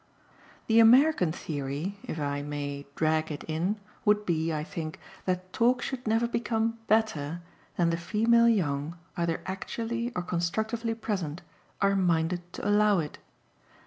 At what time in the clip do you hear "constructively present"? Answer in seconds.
10.23-11.43